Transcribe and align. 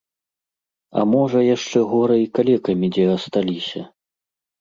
А 1.01 1.03
можа, 1.13 1.39
яшчэ 1.55 1.81
горай, 1.91 2.23
калекамі 2.39 2.87
дзе 2.95 3.05
асталіся! 3.17 3.83